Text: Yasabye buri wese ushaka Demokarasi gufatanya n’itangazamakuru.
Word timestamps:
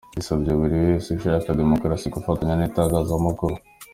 Yasabye 0.17 0.51
buri 0.59 0.75
wese 0.85 1.07
ushaka 1.17 1.57
Demokarasi 1.59 2.07
gufatanya 2.15 2.53
n’itangazamakuru. 2.57 3.55